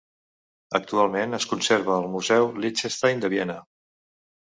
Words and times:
Actualment 0.79 1.37
es 1.39 1.47
conserva 1.53 1.95
al 1.99 2.09
Museu 2.17 2.51
Liechtenstein 2.67 3.25
de 3.27 3.35
Viena. 3.39 3.63